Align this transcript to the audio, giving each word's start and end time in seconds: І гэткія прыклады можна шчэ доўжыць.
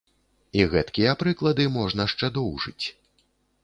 І 0.59 0.65
гэткія 0.71 1.13
прыклады 1.21 1.69
можна 1.79 2.11
шчэ 2.15 2.35
доўжыць. 2.43 2.85